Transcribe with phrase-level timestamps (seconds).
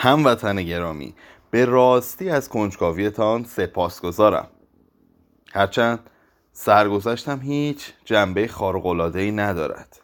[0.00, 1.14] هموطن گرامی
[1.50, 4.48] به راستی از کنجکاویتان سپاسگزارم.
[5.52, 6.10] هرچند
[6.52, 8.50] سرگذشتم هیچ جنبه
[9.14, 10.00] ای ندارد.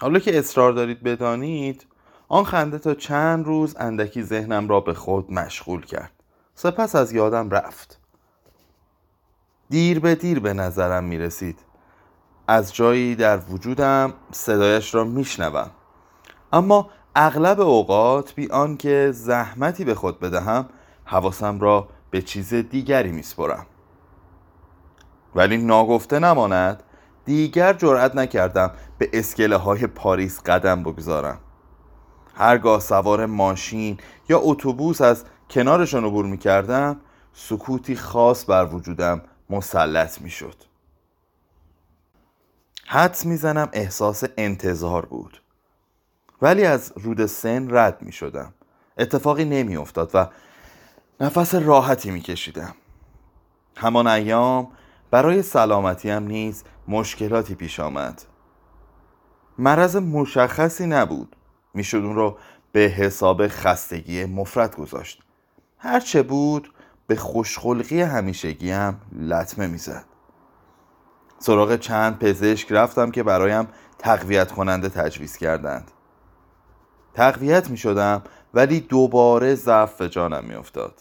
[0.00, 1.86] حالا که اصرار دارید بدانید
[2.28, 6.12] آن خنده تا چند روز اندکی ذهنم را به خود مشغول کرد.
[6.54, 8.00] سپس از یادم رفت.
[9.70, 11.58] دیر به دیر به نظرم می رسید
[12.48, 15.70] از جایی در وجودم صدایش را میشنوم.
[16.52, 20.68] اما اغلب اوقات بی آنکه زحمتی به خود بدهم
[21.04, 23.66] حواسم را به چیز دیگری میسپرم.
[25.34, 26.82] ولی ناگفته نماند
[27.24, 31.38] دیگر جرأت نکردم به اسکله های پاریس قدم بگذارم.
[32.34, 33.98] هرگاه سوار ماشین
[34.28, 37.00] یا اتوبوس از کنارشان عبور می کردم
[37.32, 40.56] سکوتی خاص بر وجودم مسلط می شد
[42.86, 45.42] حدس می‌زنم احساس انتظار بود.
[46.42, 48.54] ولی از رود سن رد می شدم
[48.98, 50.28] اتفاقی نمی افتاد و
[51.20, 52.74] نفس راحتی می کشیدم
[53.76, 54.68] همان ایام
[55.10, 58.22] برای سلامتیم نیز مشکلاتی پیش آمد.
[59.58, 61.36] مرض مشخصی نبود.
[61.74, 62.38] می‌شد اون رو
[62.72, 65.22] به حساب خستگی مفرد گذاشت.
[65.78, 66.72] هرچه بود
[67.06, 70.04] به خوشخلقی همیشگیم لطمه می‌زد.
[71.38, 75.90] سراغ چند پزشک رفتم که برایم تقویت کننده تجویز کردند.
[77.16, 78.22] تقویت می شدم
[78.54, 80.94] ولی دوباره ضعف به جانم می افتاد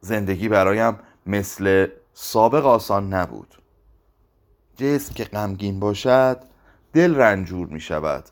[0.00, 3.62] زندگی برایم مثل سابق آسان نبود.
[4.76, 6.40] جسم که غمگین باشد
[6.92, 8.24] دل رنجور می شود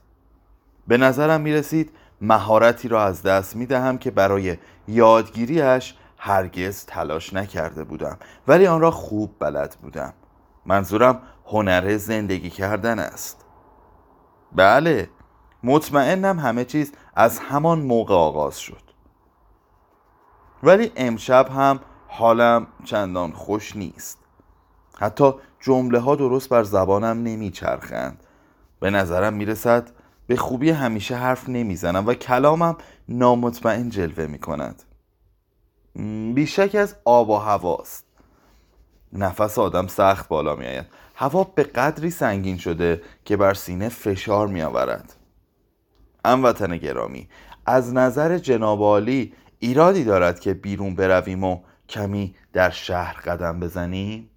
[0.89, 4.57] به نظرم می رسید مهارتی را از دست می دهم که برای
[4.89, 8.19] یادگیریش هرگز تلاش نکرده بودم
[8.49, 10.13] ولی آن را خوب بلد بودم.
[10.67, 13.45] منظورم هنر زندگی کردن است.
[14.53, 15.09] بله
[15.62, 18.83] مطمئنم همه چیز از همان موقع آغاز شد.
[20.62, 24.19] ولی امشب هم حالم چندان خوش نیست.
[24.98, 28.25] حتی جمله ها درست بر زبانم نمیچرخند.
[28.81, 29.91] به نظرم می‌رسد
[30.26, 32.76] به خوبی همیشه حرف نمی‌زنم و کلامم
[33.09, 34.82] نامطمئن جلوه می کند
[36.34, 38.04] بیشک از آب و هواست.
[39.12, 44.47] نفس آدم سخت بالا می آید هوا به قدری سنگین شده که بر سینه فشار
[44.47, 44.62] می
[46.25, 47.28] آورد وطن گرامی
[47.66, 54.31] از نظر جناب عالی ایرادی دارد که بیرون برویم و کمی در شهر قدم بزنیم؟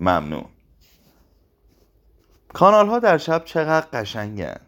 [0.00, 0.44] ممنون.
[2.54, 4.60] کانال ها در شب چقدر قشنگن.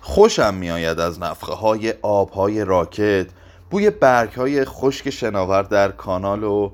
[0.00, 3.26] خوشم میآید از نفخه های آب های راکت
[3.70, 6.70] بوی برگ های خشک شناور در کانال و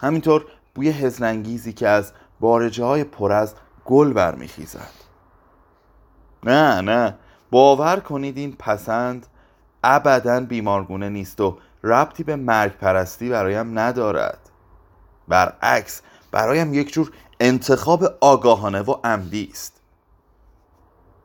[0.00, 4.90] همینطور بوی هزننگیزی که از بارجه های پر از گل برمیخیزد.
[6.44, 7.14] نه نه.
[7.50, 9.26] باور کنید این پسند
[9.84, 14.38] ابدا بیمارگونه نیست و ربطی به مرگ پرستی برایم ندارد.
[15.28, 16.02] برعکس
[16.32, 19.80] برایم یک جور انتخاب آگاهانه و عمدی است.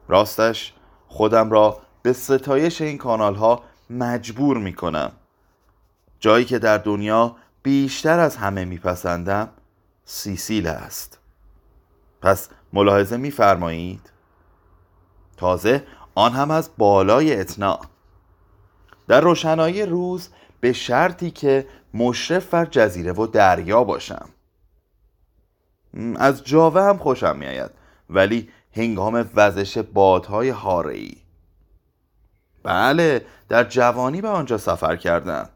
[0.07, 0.73] راستش
[1.07, 5.11] خودم را به ستایش این کانال ها مجبور می کنم
[6.19, 9.49] جایی که در دنیا بیشتر از همه میپسندم
[10.05, 11.19] سیسیل است.
[12.21, 14.11] پس ملاحظه میفرمایید.
[15.37, 15.83] تازه
[16.15, 17.79] آن هم از بالای اتنا
[19.07, 24.29] در روشنایی روز به شرطی که مشرف بر جزیره و دریا باشم.
[26.15, 27.71] از جاوه هم خوشم میآید
[28.09, 31.17] ولی هنگام وزش بادهای هارهی
[32.63, 35.49] بله در جوانی به آنجا سفر کردم.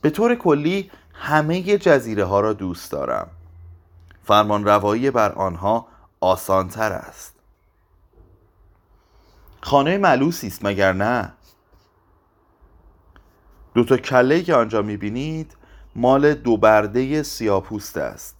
[0.00, 3.28] به طور کلی همه جزیره ها را دوست دارم.
[4.24, 5.86] فرمان روایی بر آنها
[6.20, 7.31] آسانتر است.
[9.62, 11.32] خانه ملوسی است مگر نه؟
[13.74, 15.56] دو تا کله که آنجا می‌بینید
[15.96, 18.36] مال دو برده سیاپوست است.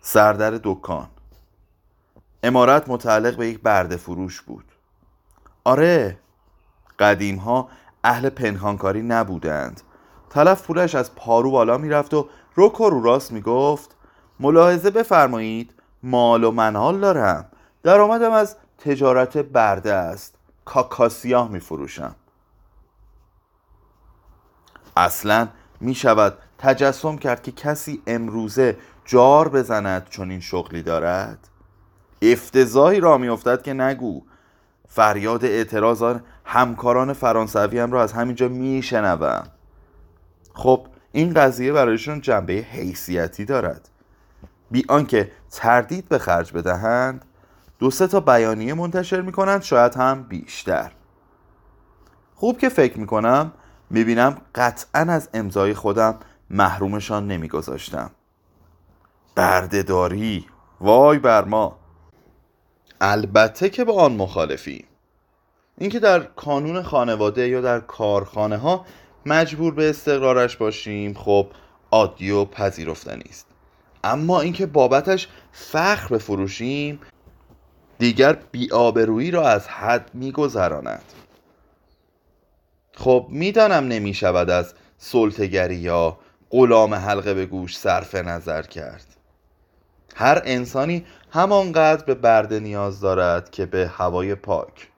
[0.00, 1.08] سردر دکان.
[2.42, 4.64] امارت متعلق به یک برده فروش بود.
[5.64, 6.18] آره
[6.98, 7.68] قدیم ها
[8.04, 9.80] اهل پنهانکاری نبودند.
[10.30, 13.96] طلف پولش از پارو بالا می‌رفت و رک و رو راست می‌گفت
[14.40, 17.50] ملاحظه بفرمایید مال و منال دارم.
[17.82, 20.34] درآمدم از تجارت برده است.
[20.64, 22.14] کاکاسیاه میفروشم.
[24.96, 25.48] اصلا
[25.80, 31.48] می شود تجسم کرد که کسی امروزه جار بزند چون این شغلی دارد.
[32.22, 34.22] افتضاحی را میافتد که نگو.
[34.88, 36.02] فریاد اعتراض
[36.44, 39.46] همکاران فرانسوی هم را از همینجا میشنوم.
[40.54, 43.88] خب این قضیه برایشون جنبه حیثیتی دارد.
[44.70, 47.24] بی آنکه تردید به خرج بدهند
[47.78, 50.92] دو سه تا بیانیه منتشر می کنند شاید هم بیشتر.
[52.34, 53.52] خوب که فکر می‌کنم
[53.90, 56.18] می‌بینم قطعا از امضای خودم
[56.50, 58.10] محرومشان نمیگذاشتم.
[59.34, 60.46] بردهداری.
[60.80, 61.78] وای بر ما.
[63.00, 64.84] البته که با آن مخالفی.
[65.78, 68.84] اینکه در کانون خانواده یا در کارخانه ها
[69.26, 71.46] مجبور به استقرارش باشیم خب
[71.90, 73.46] عادی و پذیرفتنی است
[74.04, 77.00] اما اینکه بابتش فخر بفروشیم
[77.98, 81.02] دیگر بیآبرویی را از حد میگذراند.
[82.94, 86.18] خب می‌دانم نمی شود از سلطگری یا
[86.50, 89.04] غلام حلقه به گوش صرف نظر کرد.
[90.16, 94.88] هر انسانی همانقدر به برده نیاز دارد که به هوای پاک.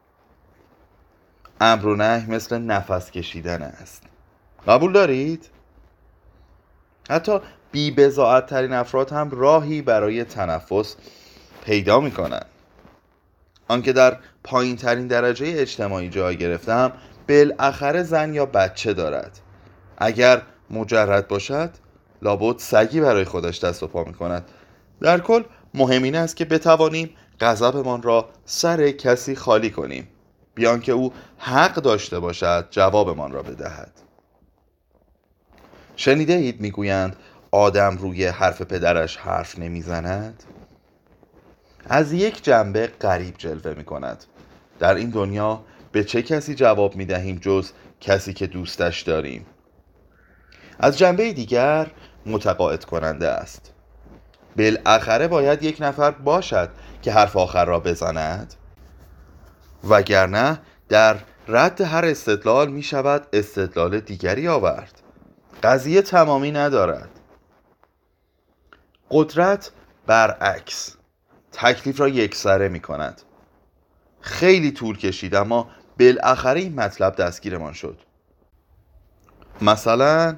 [1.61, 1.97] امر و
[2.29, 4.03] مثل نفس کشیدن است.
[4.67, 5.51] قبول دارید؟
[7.11, 7.41] حتی
[7.73, 8.11] بی
[8.49, 10.97] ترین افراد هم راهی برای تنفس
[11.65, 12.50] پیدا می کنند
[13.71, 16.93] آنکه در پایین ترین درجه اجتماعی جای گرفتم
[17.29, 19.41] بالاخره زن یا بچه دارد.
[19.99, 21.71] اگر مجرد باشد
[22.23, 24.45] لابد سگی برای خودش دست و پا می کند
[25.01, 25.43] در کل
[25.75, 30.09] مهم این است که بتوانیم غضبمان را سر کسی خالی کنیم.
[30.55, 33.93] بیان که او حق داشته باشد جوابمان را بدهد.
[35.97, 37.17] شنیده اید می‌گویند
[37.51, 40.43] آدم روی حرف پدرش حرف نمی‌زند؟
[41.93, 44.25] از یک جنبه غریب جلوه می کند
[44.79, 47.71] در این دنیا به چه کسی جواب می دهیم جز
[48.01, 49.47] کسی که دوستش داریم؟
[50.79, 51.91] از جنبه دیگر
[52.27, 53.73] متقاعد کننده است.
[54.57, 56.71] بالاخره باید یک نفر باشد
[57.03, 58.55] که حرف آخر را بزند.
[59.85, 61.17] وگرنه در
[61.49, 65.01] رد هر استدلال می شود استدلال دیگری آورد.
[65.63, 67.11] قضیه تمامی ندارد.
[69.11, 69.71] قدرت
[70.07, 71.00] برعکس.
[71.53, 73.23] تکلیف را یکسره می کند
[74.21, 77.99] خیلی طول کشید اما بالاخره این مطلب دستگیرمان شد.
[79.63, 80.37] مثلا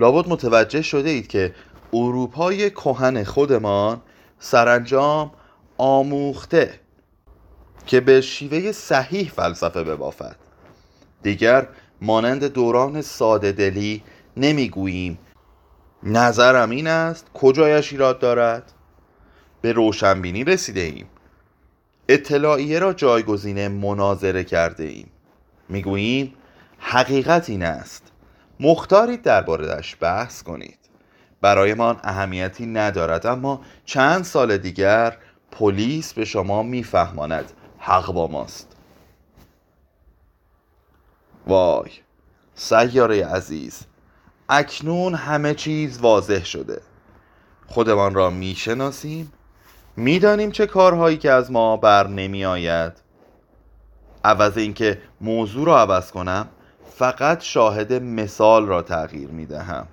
[0.00, 1.54] لابد متوجه شده اید که
[1.92, 4.02] اروپای کهن خودمان
[4.38, 5.32] سرانجام
[5.78, 6.80] آموخته
[7.86, 10.36] که به شیوه صحیح فلسفه ببافد.
[11.22, 11.68] دیگر
[12.00, 14.02] مانند دوران ساده دلی
[14.36, 15.18] نمی‌گوییم.
[16.02, 18.72] نظرم این است کجایش ایراد دارد؟
[19.62, 21.06] به روشنبینی رسیده ایم.
[22.08, 25.10] اطلاعیه را جایگزین مناظره کرده ایم.
[25.68, 26.34] می‌گوییم
[26.78, 28.12] حقیقت این است.
[28.60, 30.78] مختارید دربارهش بحث کنید.
[31.40, 35.16] برایمان اهمیتی ندارد اما چند سال دیگر
[35.50, 38.76] پلیس به شما میفهماند حق با ماست.
[41.46, 41.90] وای
[42.54, 43.80] سیاره عزیز
[44.48, 46.80] اکنون همه چیز واضح شده.
[47.66, 49.32] خودمان را می‌شناسیم.
[49.96, 52.92] می‌دانیم چه کارهایی که از ما بر نمی آید
[54.24, 56.48] عوض اینکه موضوع را عوض کنم
[56.90, 59.86] فقط شاهد مثال را تغییر می دهم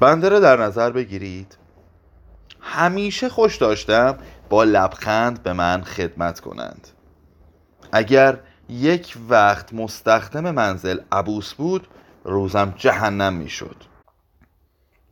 [0.00, 1.56] بنده را در نظر بگیرید.
[2.60, 4.18] همیشه خوش داشتم
[4.50, 6.88] با لبخند به من خدمت کنند.
[7.92, 8.38] اگر
[8.68, 11.88] یک وقت مستخدم منزل عبوس بود
[12.24, 13.76] روزم جهنم می‌شد.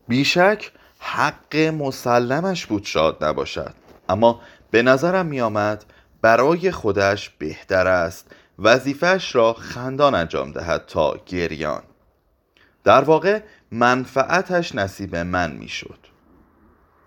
[0.09, 3.75] بیشک حق مسلمش بود شاد نباشد.
[4.09, 5.85] اما به نظرم می آمد
[6.23, 11.83] برای خودش بهتر است وظیفش را خندان انجام دهد تا گریان.
[12.85, 13.41] در واقع
[13.71, 15.99] منفعتش نصیب من می‌شد.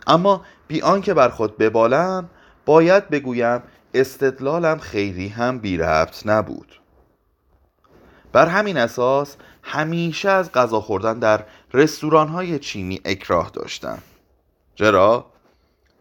[0.07, 2.29] اما بی آنکه بر خود ببالم
[2.65, 6.81] باید بگویم استدلالم خیلی هم بی ربط نبود.
[8.31, 13.99] بر همین اساس همیشه از غذا خوردن در رستوران چینی اکراه داشتم
[14.75, 15.25] چرا؟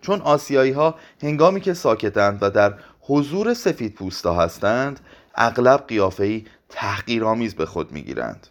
[0.00, 5.00] چون آسیایی ها هنگامی که ساکتند و در حضور سفید پوستا هستند
[5.34, 8.46] اغلب قیافه‌ای تحقیرآمیز به خود می‌گیرند.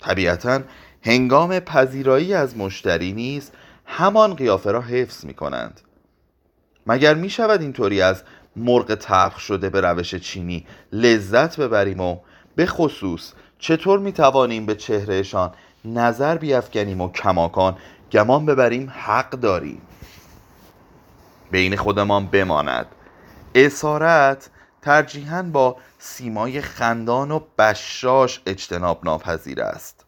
[0.00, 0.60] طبیعتا
[1.02, 3.50] هنگام پذیرایی از مشتری نیز
[3.86, 5.80] همان قیافه را حفظ می کنند
[6.86, 8.22] مگر می شود اینطوری از
[8.56, 12.18] مرغ تلخ شده به روش چینی لذت ببریم و
[12.56, 15.52] به خصوص چطور می توانیم به چهرهشان
[15.84, 17.76] نظر بیافکنیم و کماکان
[18.12, 19.82] گمان ببریم حق داریم.
[21.50, 22.86] بین خودمان بماند.
[23.54, 24.50] اسارت
[24.82, 30.04] ترجیحاً با سیمای خندان و بشاش اجتناب ناپذیر است.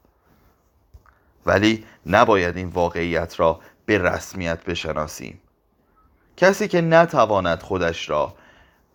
[1.46, 5.40] ولی نباید این واقعیت را به رسمیت بشناسیم.
[6.36, 8.34] کسی که نتواند خودش را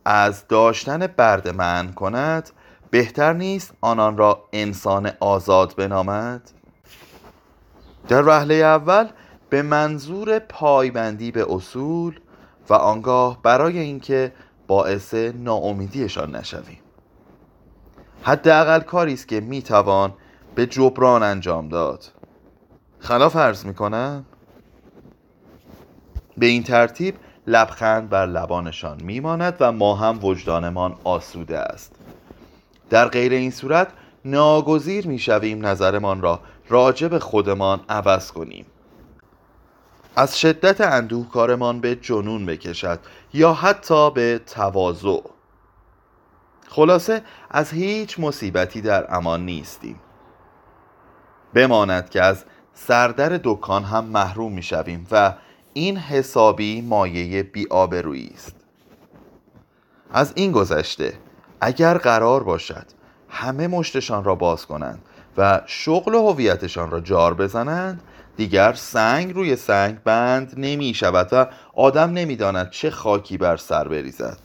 [0.05, 2.49] از داشتن برد من کند
[2.89, 6.51] بهتر نیست آنان را انسان آزاد بنامد؟
[8.07, 9.07] در وهله اول
[9.49, 12.19] به منظور پایبندی به اصول
[12.69, 14.31] و آنگاه برای اینکه
[14.67, 16.79] باعث ناامیدیشان نشویم.
[18.23, 20.13] حداقل کاری است که می‌توان
[20.55, 22.05] به جبران انجام داد.
[22.99, 24.25] خلاف عرض می‌کنم
[26.37, 27.15] به این ترتیب
[27.47, 31.95] لبخند بر لبانشان میماند و ما هم وجدانمان آسوده است.
[32.89, 33.87] در غیر این صورت
[34.25, 36.39] ناگزیر می‌شویم نظرمان را
[36.69, 38.65] راجع به خودمان عوض کنیم.
[40.15, 42.99] از شدت اندوه کارمان به جنون بکشد
[43.33, 45.21] یا حتی به تواضع.
[46.67, 49.99] خلاصه از هیچ مصیبتی در امان نیستیم.
[51.53, 55.33] بماند که از سردر دکان هم محروم می‌شویم و
[55.73, 58.55] این حسابی مایه بیآبرویی است.
[60.11, 61.13] از این گذشته
[61.61, 62.85] اگر قرار باشد
[63.35, 65.01] همه مشتشان را باز کنند
[65.37, 68.03] و شغل و هویتشان را جار بزنند.
[68.37, 74.37] دیگر سنگ روی سنگ بند نمی شود و آدم نمی‌داند چه خاکی بر سر بریزد.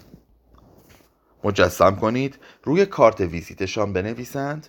[1.44, 4.66] مجسم کنید روی کارت ویزیتشان بنویسند.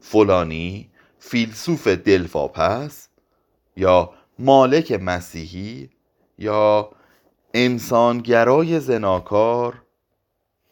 [0.00, 3.08] فلانی فیلسوف دلواپس
[3.76, 5.90] یا مالک مسیحی
[6.38, 6.90] یا
[7.54, 9.82] انسانگرای زناکار.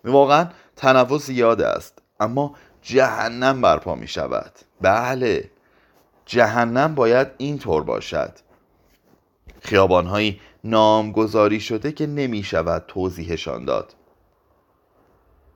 [0.05, 4.53] واقعا تنوع زیاد است اما جهنم برپا می شود.
[4.81, 5.51] بله.
[6.27, 8.39] جهنم باید اینطور باشد.
[9.61, 13.95] خیابانهایی نامگذاری شده که نمی شود توضیحشان داد.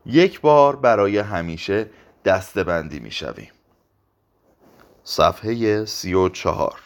[0.07, 1.91] یک بار برای همیشه
[2.25, 3.51] دستبندی می شویم.
[5.05, 6.86] صفحه سی و چهار.